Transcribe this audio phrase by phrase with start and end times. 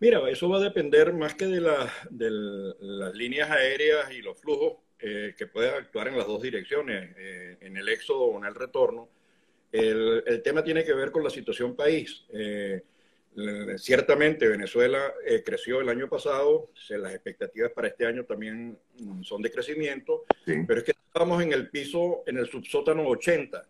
[0.00, 5.34] Mira, eso va a depender más que de, las líneas aéreas y los flujos eh,
[5.36, 9.10] que pueden actuar en las dos direcciones, eh, en el éxodo o en el retorno.
[9.70, 12.24] El, tema tiene que ver con la situación país.
[12.32, 12.82] Eh,
[13.76, 15.12] ciertamente Venezuela
[15.44, 18.76] creció el año pasado, las expectativas para este año también
[19.22, 23.68] son de crecimiento, pero es que estamos en el piso, en el subsótano 80.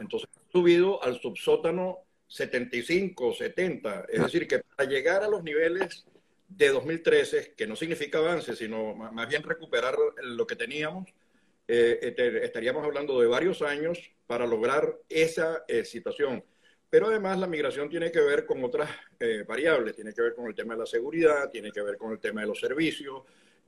[0.00, 4.06] Entonces, ha subido al subsótano 75, 70.
[4.08, 6.06] Es decir, que para llegar a los niveles
[6.48, 11.12] de 2013, que no significa avance, sino más bien recuperar lo que teníamos,
[11.66, 13.98] eh, este, estaríamos hablando de varios años
[14.28, 16.44] para lograr esa eh, situación.
[16.88, 20.46] Pero además la migración tiene que ver con otras eh, variables, tiene que ver con
[20.46, 23.22] el tema de la seguridad, tiene que ver con el tema de los servicios,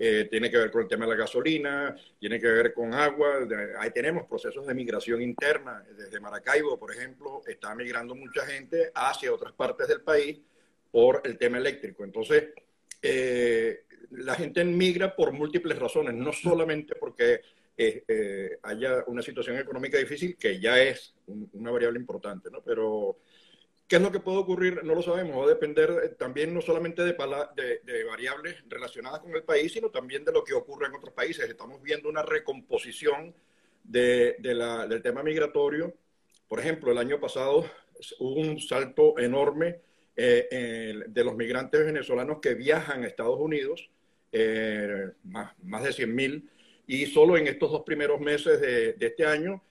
[0.05, 3.47] eh, tiene que ver con el tema de la gasolina, tiene que ver con agua.
[3.79, 5.81] Ahí tenemos procesos de migración interna.
[5.97, 10.41] Desde Maracaibo, por ejemplo, está migrando mucha gente hacia otras partes del país
[10.91, 12.03] por el tema eléctrico.
[12.03, 12.49] Entonces,
[13.01, 17.41] eh, la gente migra por múltiples razones, no solamente porque
[17.77, 21.15] eh, haya una situación económica difícil, que ya es
[21.53, 22.61] una variable importante, ¿no?
[22.61, 23.19] Pero
[23.93, 24.83] ¿Qué es lo que puede ocurrir?
[24.85, 25.39] No lo sabemos.
[25.39, 30.25] Va a depender eh, también no solamente de, variables relacionadas con el país, sino también
[30.25, 31.47] de lo que ocurre en otros países.
[31.47, 33.35] Estamos viendo una recomposición
[33.85, 35.93] de, del tema migratorio.
[36.49, 37.67] Por ejemplo, el año pasado
[38.19, 39.81] hubo un salto enorme
[40.17, 43.91] eh, de los migrantes venezolanos que viajan a Estados Unidos,
[44.33, 46.49] eh, más, más de 100.000,
[46.87, 49.63] y solo en estos dos primeros meses de, este año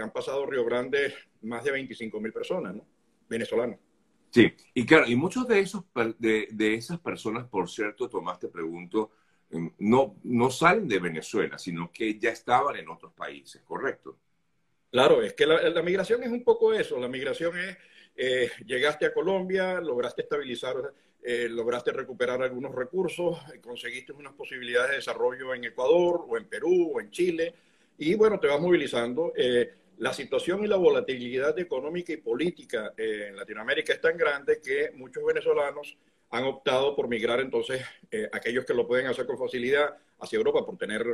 [0.00, 2.93] han pasado Río Grande más de 25.000 personas, ¿no?
[3.28, 3.78] Venezolano.
[4.30, 5.84] Sí, y claro, y muchos de, esos,
[6.18, 9.12] de, de esas personas, por cierto, Tomás, te pregunto,
[9.50, 14.18] em, no, no salen de Venezuela, sino que ya estaban en otros países, ¿correcto?
[14.94, 17.00] Claro, es que la, migración es un poco eso.
[17.00, 17.76] La migración es,
[18.14, 20.76] eh, llegaste a Colombia, lograste estabilizar,
[21.20, 26.92] eh, lograste recuperar algunos recursos, conseguiste unas posibilidades de desarrollo en Ecuador o en Perú
[26.94, 27.54] o en Chile,
[27.98, 29.32] y bueno, te vas movilizando.
[29.36, 34.90] Eh, la situación y la volatilidad económica y política en Latinoamérica es tan grande que
[34.94, 35.96] muchos venezolanos
[36.30, 40.66] han optado por migrar entonces, eh, aquellos que lo pueden hacer con facilidad hacia Europa
[40.66, 41.04] por tener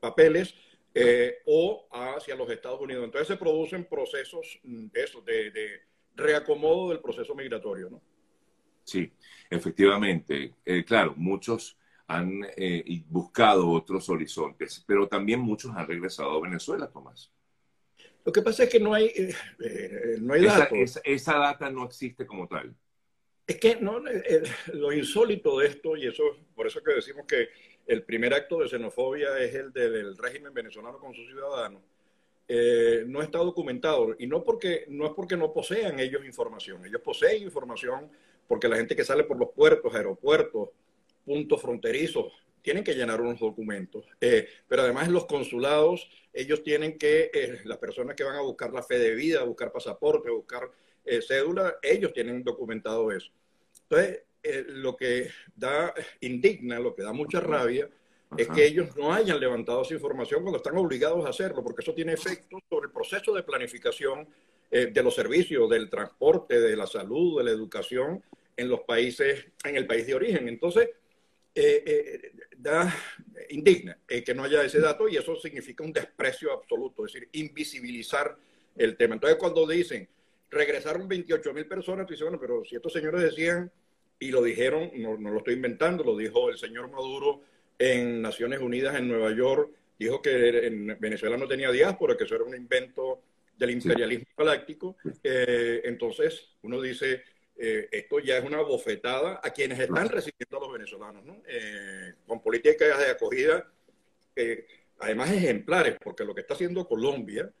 [0.00, 0.54] papeles
[0.94, 3.04] eh, o hacia los Estados Unidos.
[3.04, 5.82] Entonces se producen procesos mm, de, de,
[6.14, 7.90] reacomodo del proceso migratorio.
[7.90, 8.00] ¿no?
[8.84, 9.12] Sí,
[9.50, 10.54] efectivamente.
[10.64, 11.76] Eh, claro, muchos
[12.06, 12.40] han
[13.08, 17.30] buscado otros horizontes, pero también muchos han regresado a Venezuela, Tomás.
[18.24, 21.00] Lo que pasa es que no hay, eh, eh, no hay datos.
[21.04, 22.74] Esa, data no existe como tal.
[23.46, 24.42] Es que no, eh,
[24.74, 26.22] lo insólito de esto, y eso
[26.54, 27.48] por eso que decimos que
[27.86, 31.82] el primer acto de xenofobia es el del régimen venezolano con sus ciudadanos,
[33.06, 34.14] no está documentado.
[34.18, 36.84] Y no, porque, no es porque no posean ellos información.
[36.84, 38.10] Ellos poseen información
[38.46, 40.70] porque la gente que sale por los puertos, aeropuertos,
[41.24, 44.04] puntos fronterizos, tienen que llenar unos documentos.
[44.20, 48.42] Eh, pero además en los consulados, ellos tienen que, eh, las personas que van a
[48.42, 50.70] buscar la fe de vida, buscar pasaporte, buscar
[51.04, 53.30] eh, cédula, ellos tienen documentado eso.
[53.82, 54.22] Entonces,
[54.68, 57.88] lo que da indigna, lo que da mucha rabia,
[58.36, 61.92] es que ellos no hayan levantado esa información cuando están obligados a hacerlo, porque eso
[61.92, 64.28] tiene efectos sobre el proceso de planificación
[64.70, 68.22] de los servicios, del transporte, de la salud, de la educación
[68.56, 70.48] en los países, en el país de origen.
[70.48, 70.90] Entonces,
[71.54, 72.32] eh, eh,
[73.50, 77.28] indigna eh, que no haya ese dato y eso significa un desprecio absoluto, es decir,
[77.32, 78.36] invisibilizar
[78.76, 79.14] el tema.
[79.14, 80.08] Entonces, cuando dicen
[80.50, 83.70] regresaron 28 mil personas, tú dices, bueno, pero si estos señores decían
[84.18, 87.42] y lo dijeron, no, no, lo estoy inventando, lo dijo el señor Maduro
[87.78, 92.34] en Naciones Unidas en Nueva York, dijo que en Venezuela no tenía diáspora, que eso
[92.34, 93.22] era un invento
[93.56, 94.96] del imperialismo galáctico.
[95.22, 97.22] entonces, uno dice,
[97.62, 101.42] eh, esto ya es una bofetada a quienes están recibiendo a los venezolanos, ¿no?
[101.46, 103.70] Eh, con políticas de acogida,
[104.34, 104.66] eh,
[104.98, 107.52] además ejemplares, porque lo que está haciendo Colombia,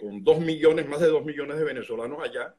[0.00, 2.52] con dos millones, más de dos millones de venezolanos allá,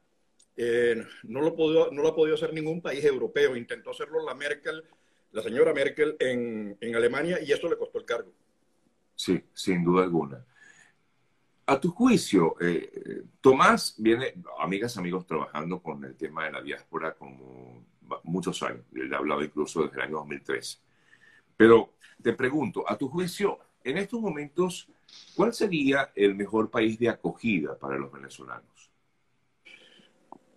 [1.24, 3.56] no, lo pudo, no lo ha podido hacer ningún país europeo.
[3.56, 4.84] Intentó hacerlo la Merkel,
[5.32, 8.32] la señora Merkel en, en Alemania, y eso le costó el cargo.
[9.16, 10.46] Sí, sin duda alguna.
[11.70, 17.14] A tu juicio, eh, Tomás viene, amigas, amigos, trabajando con el tema de la diáspora
[17.14, 17.86] como
[18.24, 18.84] muchos años.
[18.92, 20.82] Él ha hablado incluso desde el año 2003.
[21.56, 24.88] Pero te pregunto, a tu juicio, en estos momentos,
[25.36, 28.90] ¿cuál sería el mejor país de acogida para los venezolanos?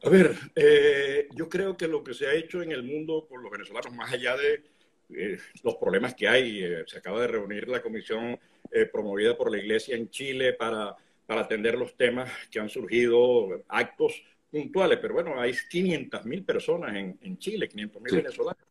[0.04, 3.44] A ver, eh, yo creo que lo que se ha hecho en el mundo con
[3.44, 4.64] los venezolanos, más allá de
[5.10, 8.40] eh, los problemas que hay, se acaba de reunir la comisión
[8.74, 13.64] eh, promovida por la Iglesia en Chile para, para atender los temas que han surgido,
[13.68, 18.64] actos puntuales, pero bueno, hay 500 mil personas en, en, Chile, 500 mil venezolanos.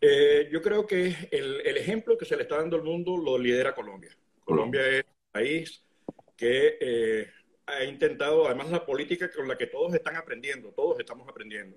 [0.00, 3.38] Eh, yo creo que el, el, ejemplo que se le está dando al mundo lo
[3.38, 4.10] lidera Colombia.
[4.44, 5.84] Colombia es un país
[6.36, 7.30] que eh,
[7.66, 11.76] ha intentado, además la política con la que todos están aprendiendo, todos estamos aprendiendo,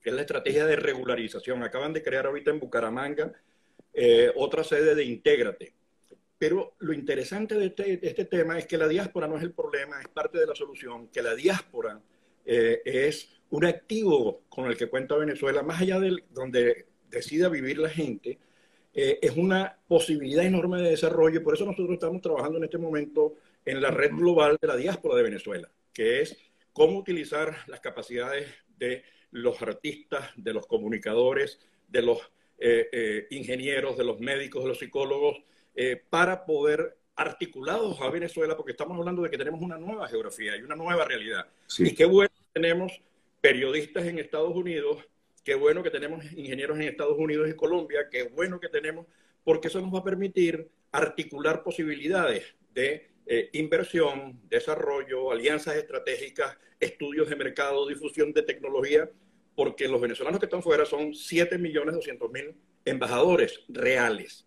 [0.00, 1.62] que es la estrategia de regularización.
[1.62, 3.32] Acaban de crear ahorita en Bucaramanga
[3.92, 5.74] eh, otra sede de Intégrate.
[6.38, 9.52] Pero lo interesante de este, de este, tema es que la diáspora no es el
[9.52, 12.00] problema, es parte de la solución, que la diáspora
[12.46, 17.78] eh, es un activo con el que cuenta Venezuela, más allá de donde decida vivir
[17.78, 18.38] la gente,
[18.94, 21.42] eh, es una posibilidad enorme de desarrollo.
[21.42, 23.34] Por eso nosotros estamos trabajando en este momento
[23.64, 26.36] en la red global de la diáspora de Venezuela, que es
[26.72, 28.46] cómo utilizar las capacidades
[28.78, 29.02] de
[29.32, 31.58] los artistas, de los comunicadores,
[31.88, 32.18] de los
[32.58, 35.42] eh, ingenieros, de los médicos, de los psicólogos,
[35.80, 40.56] eh, para poder articulados a Venezuela, porque estamos hablando de que tenemos una nueva geografía
[40.56, 41.46] y una nueva realidad.
[41.68, 41.86] Sí.
[41.86, 43.00] Y qué bueno que tenemos
[43.40, 45.04] periodistas en Estados Unidos,
[45.44, 49.06] qué bueno que tenemos ingenieros en Estados Unidos y Colombia, qué bueno que tenemos,
[49.44, 57.28] porque eso nos va a permitir articular posibilidades de eh, inversión, desarrollo, alianzas estratégicas, estudios
[57.28, 59.08] de mercado, difusión de tecnología,
[59.54, 62.52] porque los venezolanos que están fuera son 7.200.000
[62.84, 64.36] embajadores reales.